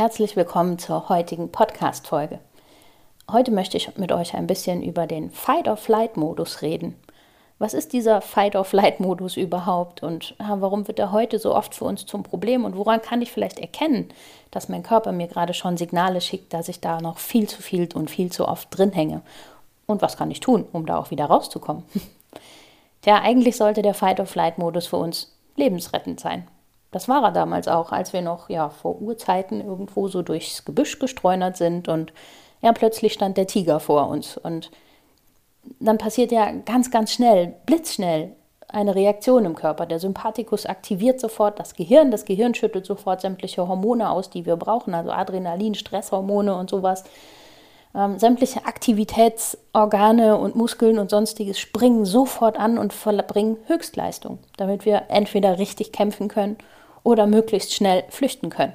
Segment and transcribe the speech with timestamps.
[0.00, 2.38] Herzlich willkommen zur heutigen Podcast-Folge.
[3.30, 6.94] Heute möchte ich mit euch ein bisschen über den Fight-or-Flight-Modus reden.
[7.58, 12.22] Was ist dieser Fight-or-Flight-Modus überhaupt und warum wird er heute so oft für uns zum
[12.22, 14.08] Problem und woran kann ich vielleicht erkennen,
[14.50, 17.86] dass mein Körper mir gerade schon Signale schickt, dass ich da noch viel zu viel
[17.92, 19.20] und viel zu oft drin hänge?
[19.84, 21.82] Und was kann ich tun, um da auch wieder rauszukommen?
[23.02, 26.48] Tja, eigentlich sollte der Fight-or-Flight-Modus für uns lebensrettend sein.
[26.90, 30.98] Das war er damals auch, als wir noch ja vor Urzeiten irgendwo so durchs Gebüsch
[30.98, 32.12] gestreunert sind und
[32.62, 34.70] ja plötzlich stand der Tiger vor uns und
[35.78, 38.32] dann passiert ja ganz ganz schnell, blitzschnell
[38.66, 39.86] eine Reaktion im Körper.
[39.86, 44.56] Der Sympathikus aktiviert sofort das Gehirn, das Gehirn schüttet sofort sämtliche Hormone aus, die wir
[44.56, 47.04] brauchen, also Adrenalin, Stresshormone und sowas.
[47.94, 55.04] Ähm, sämtliche Aktivitätsorgane und Muskeln und sonstiges springen sofort an und verbringen Höchstleistung, damit wir
[55.08, 56.56] entweder richtig kämpfen können
[57.02, 58.74] oder möglichst schnell flüchten können.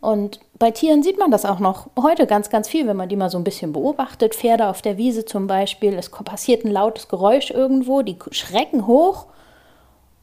[0.00, 3.14] Und bei Tieren sieht man das auch noch heute ganz, ganz viel, wenn man die
[3.14, 4.34] mal so ein bisschen beobachtet.
[4.34, 9.26] Pferde auf der Wiese zum Beispiel, es passiert ein lautes Geräusch irgendwo, die schrecken hoch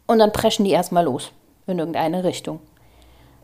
[0.06, 1.32] und dann preschen die erstmal los
[1.66, 2.60] in irgendeine Richtung.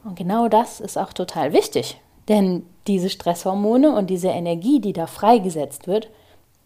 [0.04, 5.08] Und genau das ist auch total wichtig, denn diese Stresshormone und diese Energie, die da
[5.08, 6.10] freigesetzt wird,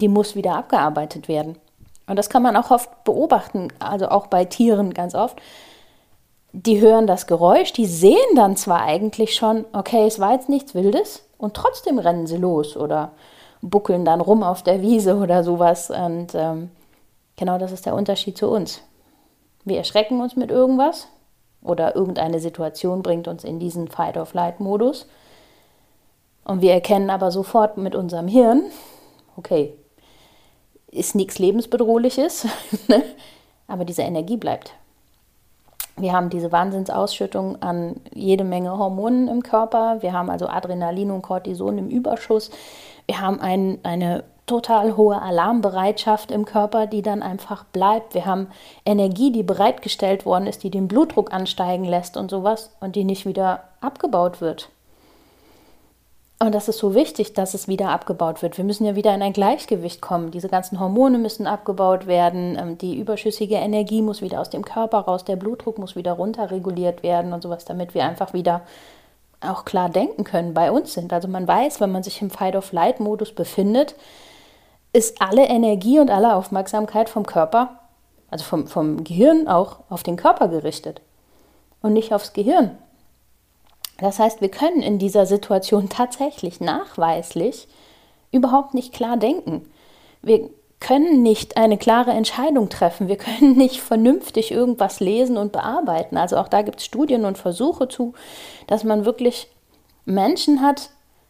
[0.02, 1.59] die muss wieder abgearbeitet werden.
[2.08, 5.39] Und das kann man auch oft beobachten, also auch bei Tieren ganz oft,
[6.52, 10.73] die hören das Geräusch, die sehen dann zwar eigentlich schon, okay, es war jetzt nichts
[10.73, 13.13] Wildes, und trotzdem rennen sie los oder
[13.62, 15.90] buckeln dann rum auf der Wiese oder sowas.
[15.90, 16.69] Und ähm,
[17.38, 18.81] genau das ist der Unterschied zu uns.
[19.63, 21.07] Wir erschrecken uns mit irgendwas
[21.62, 25.07] oder irgendeine Situation bringt uns in diesen Fight-or-Flight-Modus.
[26.44, 28.63] Und wir erkennen aber sofort mit unserem Hirn,
[29.38, 29.74] okay,
[30.91, 32.47] ist nichts Lebensbedrohliches,
[32.88, 33.03] ne?
[33.68, 34.74] aber diese Energie bleibt.
[36.00, 39.98] Wir haben diese Wahnsinnsausschüttung an jede Menge Hormonen im Körper.
[40.02, 42.52] Wir haben also Adrenalin und Cortison im Überschuss.
[43.06, 48.16] Wir haben ein, eine total hohe Alarmbereitschaft im Körper, die dann einfach bleibt.
[48.16, 48.48] Wir haben
[48.86, 53.26] Energie, die bereitgestellt worden ist, die den Blutdruck ansteigen lässt und sowas und die nicht
[53.26, 54.70] wieder abgebaut wird.
[56.41, 58.57] Und das ist so wichtig, dass es wieder abgebaut wird.
[58.57, 60.31] Wir müssen ja wieder in ein Gleichgewicht kommen.
[60.31, 62.57] Diese ganzen Hormone müssen abgebaut werden.
[62.57, 65.25] Ähm, die überschüssige Energie muss wieder aus dem Körper raus.
[65.25, 68.61] Der Blutdruck muss wieder runterreguliert werden und sowas, damit wir einfach wieder
[69.41, 71.11] auch klar denken können, bei uns sind.
[71.11, 73.95] Also man weiß, wenn man sich im Fight-of-Light-Modus befindet,
[74.94, 77.79] ist alle Energie und alle Aufmerksamkeit vom Körper,
[78.29, 81.01] also vom, vom Gehirn auch auf den Körper gerichtet
[81.81, 82.77] und nicht aufs Gehirn.
[84.02, 87.68] Das heißt, wir können in dieser Situation tatsächlich nachweislich
[88.32, 89.70] überhaupt nicht klar denken.
[90.22, 90.50] Wir
[90.80, 93.08] können nicht eine klare Entscheidung treffen.
[93.08, 96.18] Wir können nicht vernünftig irgendwas lesen und bearbeiten.
[96.18, 98.14] Also auch da gibt es Studien und Versuche zu,
[98.68, 99.50] dass man wirklich
[100.06, 100.90] Menschen hat,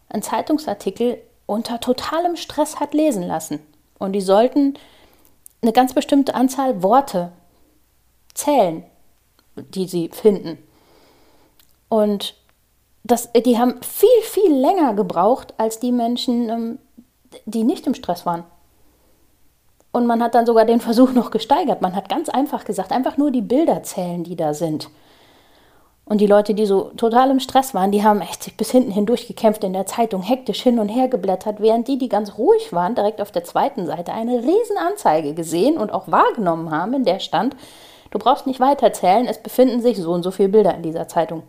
[0.09, 3.59] einen Zeitungsartikel unter totalem Stress hat lesen lassen.
[3.97, 4.75] Und die sollten
[5.61, 7.31] eine ganz bestimmte Anzahl Worte
[8.33, 8.83] zählen,
[9.55, 10.57] die sie finden.
[11.89, 12.35] Und
[13.03, 16.79] das, die haben viel, viel länger gebraucht als die Menschen, ähm,
[17.45, 18.43] die nicht im Stress waren.
[19.91, 21.81] Und man hat dann sogar den Versuch noch gesteigert.
[21.81, 24.89] Man hat ganz einfach gesagt, einfach nur die Bilder zählen, die da sind.
[26.05, 28.91] Und die Leute, die so total im Stress waren, die haben echt sich bis hinten
[28.91, 32.73] hindurch gekämpft in der Zeitung, hektisch hin und her geblättert, während die, die ganz ruhig
[32.73, 37.19] waren, direkt auf der zweiten Seite eine Riesenanzeige gesehen und auch wahrgenommen haben, in der
[37.19, 37.55] stand,
[38.09, 41.43] du brauchst nicht weiterzählen, es befinden sich so und so viele Bilder in dieser Zeitung.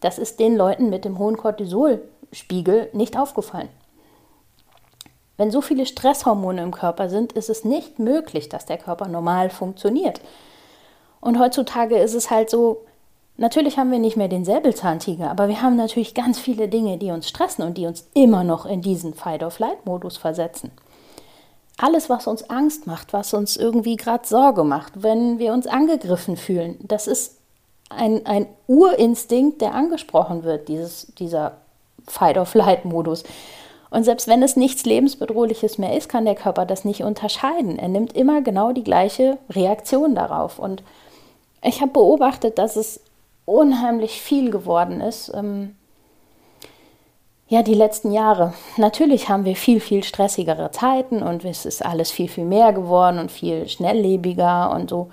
[0.00, 3.68] Das ist den Leuten mit dem hohen Cortisolspiegel nicht aufgefallen.
[5.36, 9.48] Wenn so viele Stresshormone im Körper sind, ist es nicht möglich, dass der Körper normal
[9.48, 10.20] funktioniert.
[11.20, 12.84] Und heutzutage ist es halt so,
[13.38, 17.10] natürlich haben wir nicht mehr den Säbelzahntiger, aber wir haben natürlich ganz viele Dinge, die
[17.10, 20.72] uns stressen und die uns immer noch in diesen Fight-of-Flight-Modus versetzen.
[21.78, 26.36] Alles, was uns Angst macht, was uns irgendwie gerade Sorge macht, wenn wir uns angegriffen
[26.36, 27.39] fühlen, das ist
[27.90, 31.58] ein, ein Urinstinkt, der angesprochen wird, dieses, dieser
[32.06, 33.24] Fight-or-Flight-Modus.
[33.90, 37.78] Und selbst wenn es nichts Lebensbedrohliches mehr ist, kann der Körper das nicht unterscheiden.
[37.78, 40.58] Er nimmt immer genau die gleiche Reaktion darauf.
[40.58, 40.82] Und
[41.62, 43.00] ich habe beobachtet, dass es
[43.44, 45.32] unheimlich viel geworden ist.
[45.34, 45.74] Ähm,
[47.48, 48.54] ja, die letzten Jahre.
[48.76, 53.18] Natürlich haben wir viel, viel stressigere Zeiten und es ist alles viel, viel mehr geworden
[53.18, 55.10] und viel schnelllebiger und so.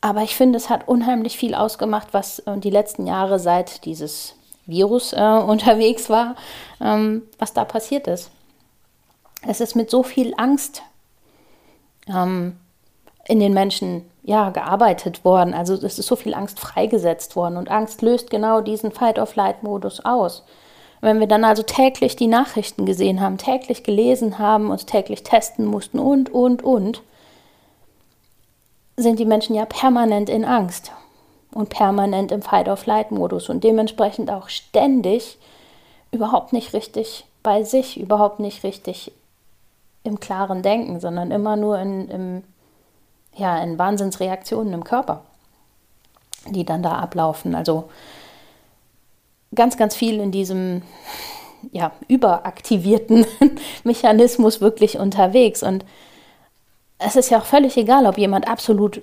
[0.00, 4.34] Aber ich finde, es hat unheimlich viel ausgemacht, was äh, die letzten Jahre seit dieses
[4.66, 6.36] Virus äh, unterwegs war,
[6.80, 8.30] ähm, was da passiert ist.
[9.46, 10.82] Es ist mit so viel Angst
[12.08, 12.56] ähm,
[13.26, 15.54] in den Menschen ja, gearbeitet worden.
[15.54, 20.44] Also es ist so viel Angst freigesetzt worden und Angst löst genau diesen Fight-of-Flight-Modus aus.
[21.00, 25.64] Wenn wir dann also täglich die Nachrichten gesehen haben, täglich gelesen haben, uns täglich testen
[25.64, 27.02] mussten und, und, und,
[28.96, 30.92] sind die Menschen ja permanent in Angst
[31.52, 35.38] und permanent im Fight-or-Flight-Modus und dementsprechend auch ständig
[36.10, 39.12] überhaupt nicht richtig bei sich, überhaupt nicht richtig
[40.02, 42.44] im klaren Denken, sondern immer nur in, im,
[43.34, 45.22] ja, in Wahnsinnsreaktionen im Körper,
[46.48, 47.54] die dann da ablaufen.
[47.54, 47.88] Also
[49.54, 50.82] ganz, ganz viel in diesem
[51.72, 53.26] ja, überaktivierten
[53.84, 55.62] Mechanismus wirklich unterwegs.
[55.62, 55.84] Und
[56.98, 59.02] es ist ja auch völlig egal, ob jemand absolut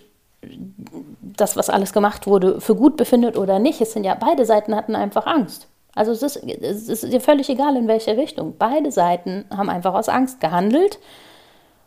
[1.22, 3.82] das, was alles gemacht wurde, für gut befindet oder nicht.
[3.82, 5.68] Es sind ja beide Seiten hatten einfach Angst.
[5.96, 8.56] Also es ist, es ist ja völlig egal, in welche Richtung.
[8.58, 11.00] Beide Seiten haben einfach aus Angst gehandelt.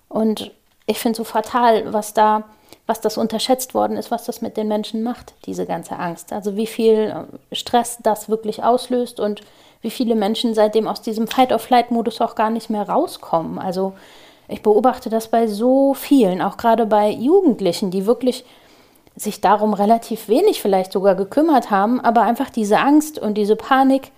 [0.08, 0.53] Und
[0.87, 2.44] ich finde so fatal, was da
[2.87, 6.32] was das unterschätzt worden ist, was das mit den Menschen macht, diese ganze Angst.
[6.32, 9.43] Also wie viel äh, Stress das wirklich auslöst und
[9.82, 13.59] wie viele Menschen seitdem aus diesem Fight-of-Flight-Modus auch gar nicht mehr rauskommen.
[13.59, 13.94] Also
[14.48, 18.44] ich beobachte das bei so vielen, auch gerade bei Jugendlichen, die wirklich
[19.16, 24.12] sich darum relativ wenig vielleicht sogar gekümmert haben, aber einfach diese Angst und diese Panik,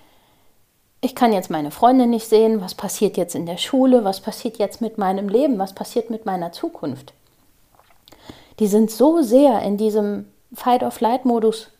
[1.00, 4.58] ich kann jetzt meine Freundin nicht sehen, was passiert jetzt in der Schule, was passiert
[4.58, 7.14] jetzt mit meinem Leben, was passiert mit meiner Zukunft
[8.58, 11.70] die sind so sehr in diesem Fight-of-Flight-Modus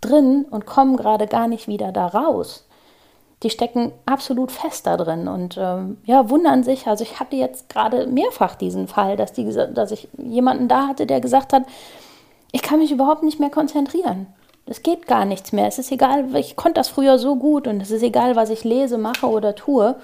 [0.00, 2.66] drin und kommen gerade gar nicht wieder da raus.
[3.42, 6.86] Die stecken absolut fest da drin und ähm, ja, wundern sich.
[6.86, 11.06] Also ich hatte jetzt gerade mehrfach diesen Fall, dass, die, dass ich jemanden da hatte,
[11.06, 11.64] der gesagt hat,
[12.52, 14.26] ich kann mich überhaupt nicht mehr konzentrieren.
[14.66, 15.66] Es geht gar nichts mehr.
[15.66, 18.62] Es ist egal, ich konnte das früher so gut und es ist egal, was ich
[18.62, 19.96] lese, mache oder tue.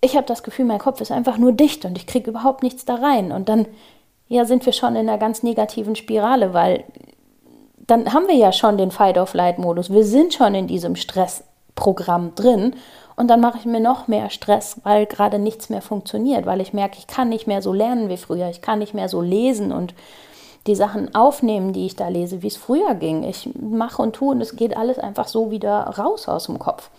[0.00, 2.84] Ich habe das Gefühl, mein Kopf ist einfach nur dicht und ich kriege überhaupt nichts
[2.84, 3.32] da rein.
[3.32, 3.66] Und dann
[4.28, 6.84] ja, sind wir schon in einer ganz negativen Spirale, weil
[7.86, 9.92] dann haben wir ja schon den Fight-of-Light-Modus.
[9.92, 10.96] Wir sind schon in diesem
[11.76, 12.74] Stressprogramm drin
[13.16, 16.72] und dann mache ich mir noch mehr Stress, weil gerade nichts mehr funktioniert, weil ich
[16.72, 19.72] merke, ich kann nicht mehr so lernen wie früher, ich kann nicht mehr so lesen
[19.72, 19.94] und
[20.66, 23.22] die Sachen aufnehmen, die ich da lese, wie es früher ging.
[23.22, 26.90] Ich mache und tue und es geht alles einfach so wieder raus aus dem Kopf.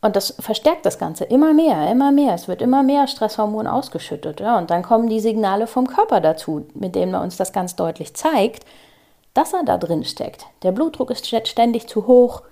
[0.00, 2.34] Und das verstärkt das Ganze immer mehr, immer mehr.
[2.34, 4.40] Es wird immer mehr Stresshormon ausgeschüttet.
[4.40, 4.58] Ja?
[4.58, 8.14] Und dann kommen die Signale vom Körper dazu, mit denen er uns das ganz deutlich
[8.14, 8.64] zeigt,
[9.34, 10.46] dass er da drin steckt.
[10.62, 12.42] Der Blutdruck ist ständig zu hoch,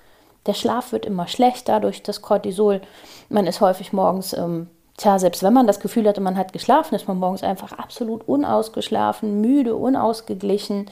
[0.46, 2.80] der Schlaf wird immer schlechter durch das Cortisol.
[3.28, 6.94] Man ist häufig morgens ähm, Tja, selbst wenn man das Gefühl hatte, man hat geschlafen,
[6.94, 10.86] ist man morgens einfach absolut unausgeschlafen, müde, unausgeglichen.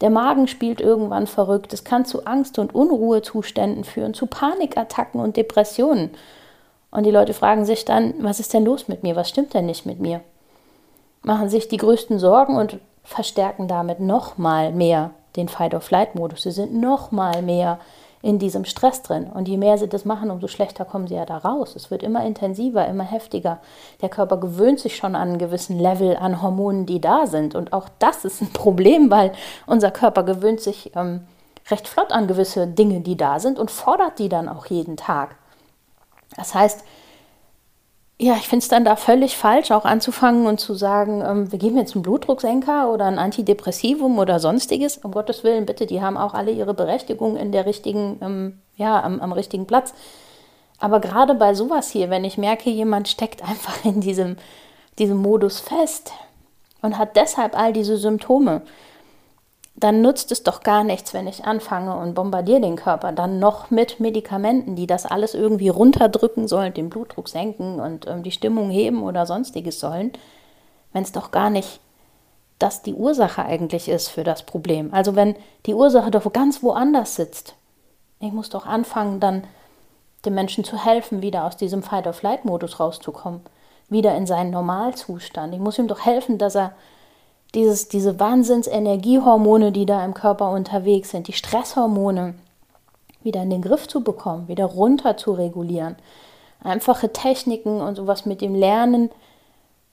[0.00, 1.74] Der Magen spielt irgendwann verrückt.
[1.74, 6.10] Es kann zu Angst- und Unruhezuständen führen, zu Panikattacken und Depressionen.
[6.90, 9.14] Und die Leute fragen sich dann, was ist denn los mit mir?
[9.14, 10.22] Was stimmt denn nicht mit mir?
[11.22, 16.42] Machen sich die größten Sorgen und verstärken damit nochmal mehr den Fight-or-Flight-Modus.
[16.42, 17.78] Sie sind nochmal mehr
[18.22, 19.24] in diesem Stress drin.
[19.32, 21.74] Und je mehr sie das machen, umso schlechter kommen sie ja da raus.
[21.74, 23.60] Es wird immer intensiver, immer heftiger.
[24.02, 27.54] Der Körper gewöhnt sich schon an einen gewissen Level an Hormonen, die da sind.
[27.54, 29.32] Und auch das ist ein Problem, weil
[29.66, 31.26] unser Körper gewöhnt sich ähm,
[31.70, 35.36] recht flott an gewisse Dinge, die da sind und fordert die dann auch jeden Tag.
[36.36, 36.84] Das heißt,
[38.22, 41.58] ja, ich finde es dann da völlig falsch, auch anzufangen und zu sagen, ähm, wir
[41.58, 44.98] geben jetzt einen Blutdrucksenker oder ein Antidepressivum oder sonstiges.
[44.98, 49.02] Um Gottes Willen, bitte, die haben auch alle ihre Berechtigung in der richtigen, ähm, ja,
[49.02, 49.94] am, am richtigen Platz.
[50.78, 54.36] Aber gerade bei sowas hier, wenn ich merke, jemand steckt einfach in diesem,
[54.98, 56.12] diesem Modus fest
[56.82, 58.60] und hat deshalb all diese Symptome,
[59.80, 63.70] dann nutzt es doch gar nichts, wenn ich anfange und bombardiere den Körper dann noch
[63.70, 68.70] mit Medikamenten, die das alles irgendwie runterdrücken sollen, den Blutdruck senken und ähm, die Stimmung
[68.70, 70.12] heben oder sonstiges sollen,
[70.92, 71.80] wenn es doch gar nicht
[72.58, 74.92] das die Ursache eigentlich ist für das Problem.
[74.92, 75.34] Also wenn
[75.64, 77.54] die Ursache doch ganz woanders sitzt.
[78.20, 79.44] Ich muss doch anfangen, dann
[80.26, 83.40] dem Menschen zu helfen, wieder aus diesem Fight-of-Flight-Modus rauszukommen,
[83.88, 85.54] wieder in seinen Normalzustand.
[85.54, 86.72] Ich muss ihm doch helfen, dass er
[87.54, 92.34] dieses, diese Wahnsinns-Energiehormone, die da im Körper unterwegs sind, die Stresshormone
[93.22, 95.96] wieder in den Griff zu bekommen, wieder runter zu regulieren.
[96.62, 99.10] Einfache Techniken und sowas mit dem Lernen,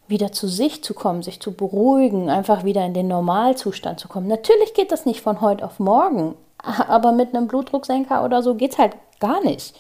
[0.07, 4.27] wieder zu sich zu kommen, sich zu beruhigen, einfach wieder in den Normalzustand zu kommen.
[4.27, 8.73] Natürlich geht das nicht von heute auf morgen, aber mit einem Blutdrucksenker oder so geht
[8.73, 9.75] es halt gar nicht.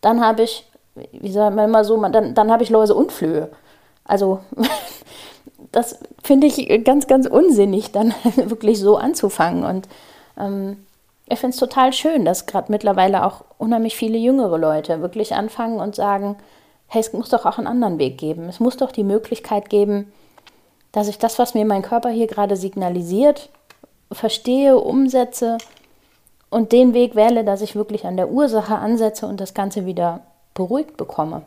[0.00, 0.66] Dann habe ich,
[1.12, 3.50] wie sagt man immer so, dann, dann habe ich Läuse und Flöhe.
[4.04, 4.40] Also
[5.72, 9.64] das finde ich ganz, ganz unsinnig, dann wirklich so anzufangen.
[9.64, 9.88] Und
[10.38, 10.84] ähm,
[11.28, 15.78] ich finde es total schön, dass gerade mittlerweile auch unheimlich viele jüngere Leute wirklich anfangen
[15.78, 16.36] und sagen,
[16.86, 18.48] hey, es muss doch auch einen anderen Weg geben.
[18.48, 20.10] Es muss doch die Möglichkeit geben,
[20.92, 23.50] dass ich das, was mir mein Körper hier gerade signalisiert,
[24.10, 25.58] verstehe, umsetze
[26.48, 30.20] und den Weg wähle, dass ich wirklich an der Ursache ansetze und das Ganze wieder
[30.54, 31.42] beruhigt bekomme.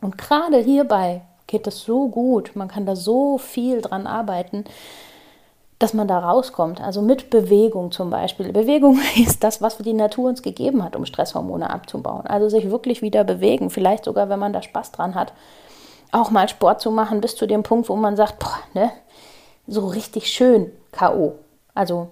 [0.00, 4.64] Und gerade hierbei geht es so gut, man kann da so viel dran arbeiten,
[5.78, 6.80] dass man da rauskommt.
[6.80, 8.52] Also mit Bewegung zum Beispiel.
[8.52, 12.26] Bewegung ist das, was die Natur uns gegeben hat, um Stresshormone abzubauen.
[12.26, 15.32] Also sich wirklich wieder bewegen, vielleicht sogar, wenn man da Spaß dran hat,
[16.12, 18.92] auch mal Sport zu machen, bis zu dem Punkt, wo man sagt, boah, ne,
[19.66, 21.34] so richtig schön K.O.
[21.74, 22.08] Also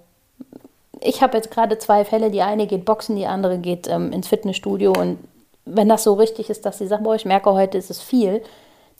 [1.00, 4.28] ich habe jetzt gerade zwei Fälle, die eine geht boxen, die andere geht ähm, ins
[4.28, 5.18] Fitnessstudio und
[5.64, 8.42] wenn das so richtig ist, dass sie sagt, boah, ich merke, heute ist es viel,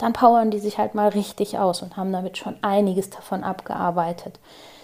[0.01, 4.39] dann powern die sich halt mal richtig aus und haben damit schon einiges davon abgearbeitet.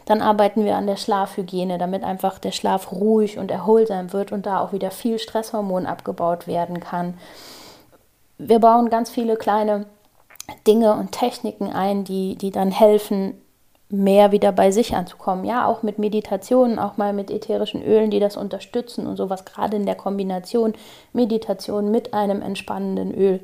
[0.05, 4.45] Dann arbeiten wir an der Schlafhygiene, damit einfach der Schlaf ruhig und erholsam wird und
[4.45, 7.15] da auch wieder viel Stresshormon abgebaut werden kann.
[8.37, 9.85] Wir bauen ganz viele kleine
[10.65, 13.41] Dinge und Techniken ein, die, die dann helfen,
[13.89, 15.45] mehr wieder bei sich anzukommen.
[15.45, 19.77] Ja, auch mit Meditationen, auch mal mit ätherischen Ölen, die das unterstützen und sowas, gerade
[19.77, 20.73] in der Kombination
[21.13, 23.41] Meditation mit einem entspannenden Öl.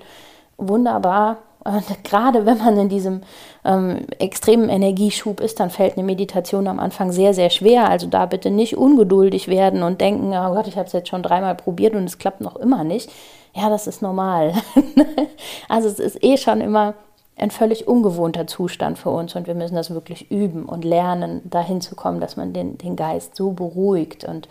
[0.58, 3.22] Wunderbar und gerade wenn man in diesem
[3.64, 7.90] ähm, extremen Energieschub ist, dann fällt eine Meditation am Anfang sehr, sehr schwer.
[7.90, 11.24] Also da bitte nicht ungeduldig werden und denken, oh Gott, ich habe es jetzt schon
[11.24, 13.10] dreimal probiert und es klappt noch immer nicht.
[13.54, 14.54] Ja, das ist normal.
[15.70, 16.96] also es ist eh schon immer
[17.38, 21.82] ein völlig ungewohnter Zustand für uns und wir müssen das wirklich üben und lernen, dahin
[21.82, 24.48] zu kommen, dass man den, den Geist so beruhigt und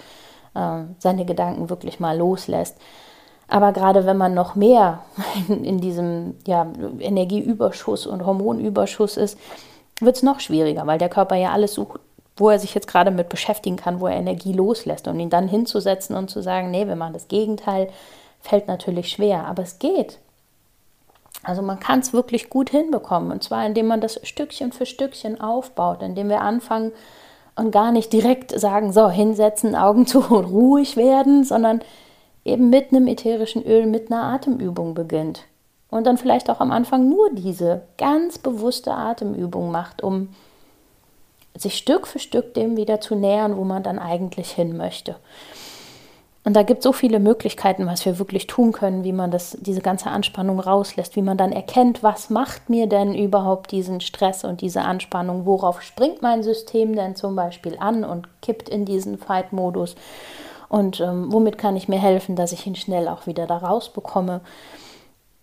[0.54, 2.76] äh, seine Gedanken wirklich mal loslässt.
[3.52, 5.00] Aber gerade wenn man noch mehr
[5.48, 6.66] in, diesem ja,
[7.00, 9.38] Energieüberschuss und Hormonüberschuss ist,
[10.00, 12.00] wird es noch schwieriger, weil der Körper ja alles sucht,
[12.38, 15.06] wo er sich jetzt gerade mit beschäftigen kann, wo er Energie loslässt.
[15.06, 17.90] Und ihn dann hinzusetzen und zu sagen, nee, wir machen das Gegenteil,
[18.40, 19.46] fällt natürlich schwer.
[19.46, 20.18] Aber es geht.
[21.42, 23.32] Also man kann es wirklich gut hinbekommen.
[23.32, 26.92] Und zwar, indem man das Stückchen für Stückchen aufbaut, indem wir anfangen
[27.54, 31.82] und gar nicht direkt sagen, so, hinsetzen, Augen zu und ruhig werden, sondern
[32.44, 35.44] eben mit einem ätherischen Öl, mit einer Atemübung beginnt.
[35.88, 40.30] Und dann vielleicht auch am Anfang nur diese ganz bewusste Atemübung macht, um
[41.54, 45.16] sich Stück für Stück dem wieder zu nähern, wo man dann eigentlich hin möchte.
[46.44, 49.56] Und da gibt es so viele Möglichkeiten, was wir wirklich tun können, wie man das,
[49.60, 54.42] diese ganze Anspannung rauslässt, wie man dann erkennt, was macht mir denn überhaupt diesen Stress
[54.42, 59.18] und diese Anspannung, worauf springt mein System denn zum Beispiel an und kippt in diesen
[59.18, 59.94] Fight-Modus
[60.72, 64.40] und ähm, womit kann ich mir helfen, dass ich ihn schnell auch wieder da rausbekomme.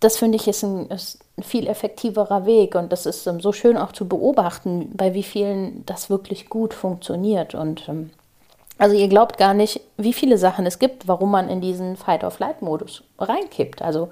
[0.00, 3.52] Das finde ich ist ein, ist ein, viel effektiverer Weg und das ist ähm, so
[3.52, 7.54] schön auch zu beobachten, bei wie vielen das wirklich gut funktioniert.
[7.54, 8.10] Und ähm,
[8.76, 13.04] also ihr glaubt gar nicht, wie viele Sachen es gibt, warum man in diesen Fight-of-Flight-Modus
[13.20, 13.82] reinkippt.
[13.82, 14.08] Also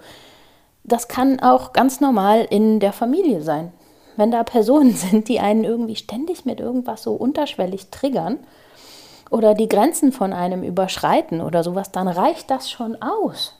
[0.84, 3.72] das kann auch ganz normal in der Familie sein.
[4.14, 8.38] Wenn da Personen sind, die einen irgendwie ständig mit irgendwas so unterschwellig triggern,
[9.30, 13.54] oder die Grenzen von einem überschreiten oder sowas, dann reicht das schon aus.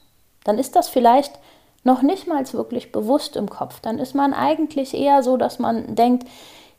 [0.44, 1.38] Dann ist das vielleicht
[1.84, 3.80] noch nicht mal wirklich bewusst im Kopf.
[3.80, 6.26] Dann ist man eigentlich eher so, dass man denkt,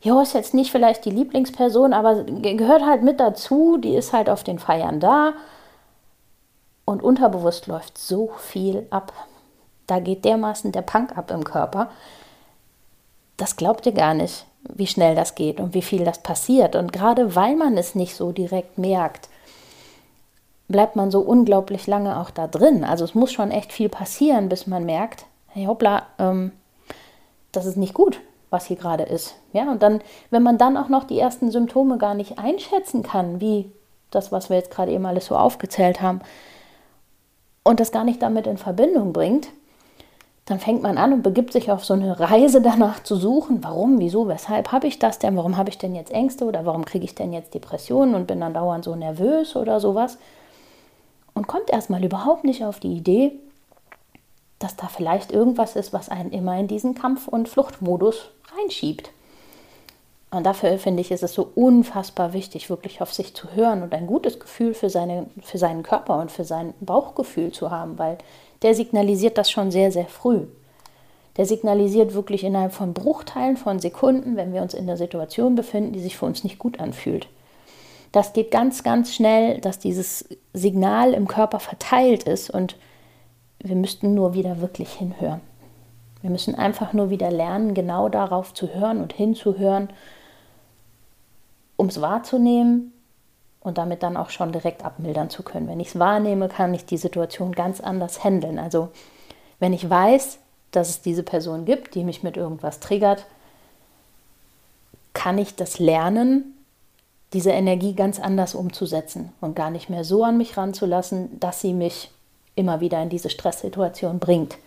[0.01, 4.29] jo, ist jetzt nicht vielleicht die Lieblingsperson, aber gehört halt mit dazu, die ist halt
[4.29, 5.33] auf den Feiern da.
[6.85, 9.13] Und unterbewusst läuft so viel ab.
[9.85, 11.89] Da geht dermaßen der Punk ab im Körper.
[13.37, 16.75] Das glaubt ihr gar nicht wie schnell das geht und wie viel das passiert.
[16.75, 19.29] Und gerade weil man es nicht so direkt merkt,
[20.67, 22.83] bleibt man so unglaublich lange auch da drin.
[22.83, 26.51] Also es muss schon echt viel passieren, bis man merkt, hey hoppla, ähm,
[27.51, 29.35] das ist nicht gut, was hier gerade ist.
[29.53, 33.41] Ja, und dann, wenn man dann auch noch die ersten Symptome gar nicht einschätzen kann,
[33.41, 33.71] wie
[34.11, 36.21] das, was wir jetzt gerade eben alles so aufgezählt haben,
[37.63, 39.49] und das gar nicht damit in Verbindung bringt,
[40.49, 43.99] dann fängt man an und begibt sich auf so eine Reise danach zu suchen, warum,
[43.99, 47.05] wieso, weshalb habe ich das denn, warum habe ich denn jetzt Ängste oder warum kriege
[47.05, 50.17] ich denn jetzt Depressionen und bin dann dauernd so nervös oder sowas.
[51.35, 53.33] Und kommt erstmal überhaupt nicht auf die Idee,
[54.57, 59.11] dass da vielleicht irgendwas ist, was einen immer in diesen Kampf- und Fluchtmodus reinschiebt.
[60.31, 63.93] Und dafür finde ich, ist es so unfassbar wichtig, wirklich auf sich zu hören und
[63.93, 68.17] ein gutes Gefühl für, seine, für seinen Körper und für sein Bauchgefühl zu haben, weil
[68.61, 70.45] der signalisiert das schon sehr, sehr früh.
[71.37, 75.93] Der signalisiert wirklich innerhalb von Bruchteilen von Sekunden, wenn wir uns in der Situation befinden,
[75.93, 77.27] die sich für uns nicht gut anfühlt.
[78.11, 82.75] Das geht ganz, ganz schnell, dass dieses Signal im Körper verteilt ist und
[83.59, 85.41] wir müssten nur wieder wirklich hinhören.
[86.21, 89.89] Wir müssen einfach nur wieder lernen, genau darauf zu hören und hinzuhören,
[91.77, 92.91] um es wahrzunehmen
[93.61, 95.67] und damit dann auch schon direkt abmildern zu können.
[95.67, 98.57] Wenn ich es wahrnehme, kann ich die Situation ganz anders handeln.
[98.57, 98.89] Also
[99.59, 100.39] wenn ich weiß,
[100.71, 103.25] dass es diese Person gibt, die mich mit irgendwas triggert,
[105.13, 106.55] kann ich das lernen,
[107.33, 111.73] diese Energie ganz anders umzusetzen und gar nicht mehr so an mich ranzulassen, dass sie
[111.73, 112.11] mich
[112.55, 114.57] immer wieder in diese Stresssituation bringt.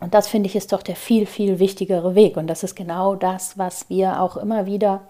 [0.00, 2.36] Und das finde ich ist doch der viel, viel wichtigere Weg.
[2.36, 5.02] Und das ist genau das, was wir auch immer wieder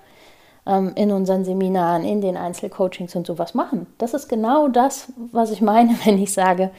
[0.66, 3.87] in unseren Seminaren, in den Einzelcoachings und sowas machen.
[3.99, 6.71] Das ist genau das, was ich meine, wenn ich sage,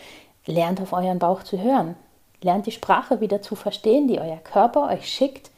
[0.45, 1.95] lernt auf euren Bauch zu hören.
[2.41, 5.51] Lernt die Sprache wieder zu verstehen, die euer Körper euch schickt,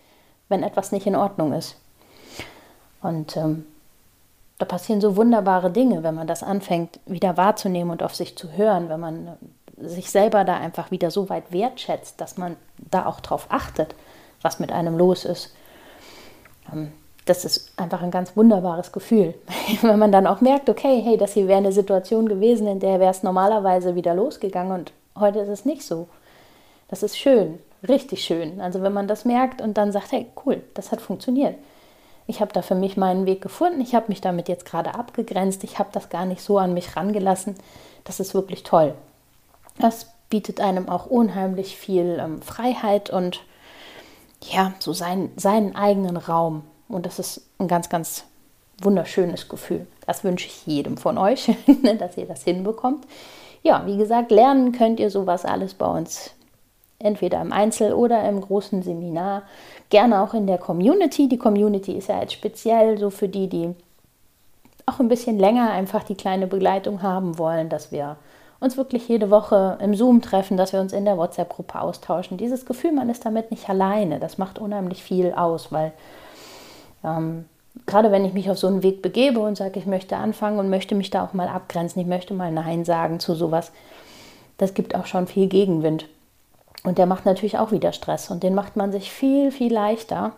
[0.49, 1.75] wenn etwas nicht in Ordnung ist.
[3.01, 3.65] Und ähm,
[4.57, 8.51] da passieren so wunderbare Dinge, wenn man das anfängt, wieder wahrzunehmen und auf sich zu
[8.53, 13.05] hören, wenn man äh, sich selber da einfach wieder so weit wertschätzt, dass man da
[13.05, 13.95] auch drauf achtet,
[14.41, 15.53] was mit einem los ist.
[16.73, 16.91] Ähm,
[17.29, 19.35] das ist einfach ein ganz wunderbares Gefühl,
[19.81, 22.99] wenn man dann auch merkt, okay, hey, das hier wäre eine Situation gewesen, in der
[22.99, 26.07] wäre es normalerweise wieder losgegangen und heute ist es nicht so.
[26.89, 28.61] Das ist schön, richtig schön.
[28.61, 31.55] Also wenn man das merkt und dann sagt, hey, cool, das hat funktioniert.
[32.27, 33.79] Ich habe da für mich meinen Weg gefunden.
[33.81, 35.63] Ich habe mich damit jetzt gerade abgegrenzt.
[35.63, 37.55] Ich habe das gar nicht so an mich rangelassen.
[38.03, 38.93] Das ist wirklich toll.
[39.79, 43.41] Das bietet einem auch unheimlich viel ähm, Freiheit und
[44.43, 46.63] ja, so sein, seinen eigenen Raum.
[46.87, 48.25] Und das ist ein ganz, ganz
[48.81, 49.87] wunderschönes Gefühl.
[50.05, 51.51] Das wünsche ich jedem von euch,
[51.99, 53.05] dass ihr das hinbekommt.
[53.63, 56.31] Ja, wie gesagt, lernen könnt ihr sowas alles bei uns
[56.99, 59.43] entweder im Einzel- oder im großen Seminar,
[59.89, 61.29] gerne auch in der Community.
[61.29, 63.75] Die Community ist ja jetzt speziell so für die, die
[64.85, 68.17] auch ein bisschen länger einfach die kleine Begleitung haben wollen, dass wir
[68.59, 72.37] uns wirklich jede Woche im Zoom treffen, dass wir uns in der WhatsApp-Gruppe austauschen.
[72.37, 75.91] Dieses Gefühl, man ist damit nicht alleine, das macht unheimlich viel aus, weil
[77.03, 77.45] ähm,
[77.85, 80.69] gerade wenn ich mich auf so einen Weg begebe und sage, ich möchte anfangen und
[80.69, 83.71] möchte mich da auch mal abgrenzen, ich möchte mal Nein sagen zu sowas,
[84.57, 86.07] das gibt auch schon viel Gegenwind.
[86.83, 90.33] Und der macht natürlich auch wieder Stress und den macht man sich viel, viel leichter,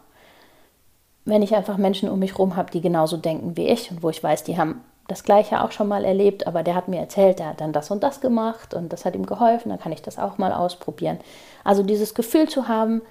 [1.26, 4.10] wenn ich einfach Menschen um mich herum habe, die genauso denken wie ich und wo
[4.10, 7.40] ich weiß, die haben das Gleiche auch schon mal erlebt, aber der hat mir erzählt,
[7.40, 10.02] der hat dann das und das gemacht und das hat ihm geholfen, dann kann ich
[10.02, 11.20] das auch mal ausprobieren.
[11.64, 13.02] Also dieses Gefühl zu haben,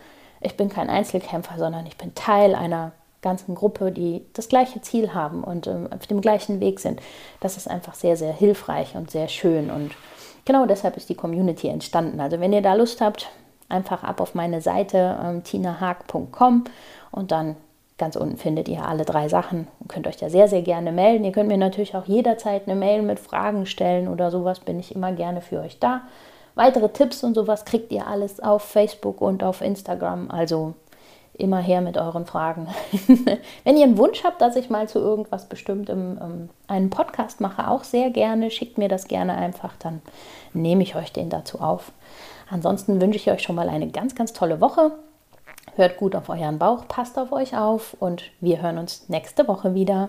[0.41, 5.15] ich bin kein Einzelkämpfer, sondern ich bin Teil einer ganzen Gruppe, die das gleiche Ziel
[5.15, 7.01] haben und ähm, auf dem gleichen Weg sind,
[7.41, 9.93] das ist einfach sehr, sehr hilfreich und sehr schön und
[10.45, 12.21] genau deshalb ist die Community entstanden.
[12.21, 13.29] Also wenn ihr da Lust habt,
[13.69, 15.43] einfach ab auf meine Seite ähm,
[17.11, 17.57] und dann
[17.99, 21.25] ganz unten findet ihr alle drei Sachen und könnt euch da sehr, sehr gerne melden.
[21.25, 24.95] Ihr könnt mir natürlich auch jederzeit eine Mail mit Fragen stellen oder sowas, bin ich
[24.95, 26.03] immer gerne für euch da.
[26.55, 30.31] Weitere Tipps und sowas kriegt ihr alles auf Facebook und auf Instagram.
[30.31, 30.75] Also
[31.39, 32.69] immer her mit euren Fragen.
[33.65, 37.71] Wenn ihr einen Wunsch habt, dass ich mal zu irgendwas Bestimmtem ähm, einen Podcast mache,
[37.71, 40.03] auch sehr gerne, schickt mir das gerne einfach, dann
[40.53, 41.93] nehme ich euch den dazu auf.
[42.51, 44.93] Ansonsten wünsche ich euch schon mal eine ganz, ganz tolle Woche.
[45.77, 49.75] Hört gut auf euren Bauch, passt auf euch auf und wir hören uns nächste Woche
[49.75, 50.09] wieder.